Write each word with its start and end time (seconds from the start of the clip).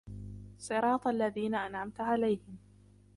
صراط 0.57 1.07
الذين 1.07 1.55
أنعمت 1.55 1.99
عليهم 2.01 2.57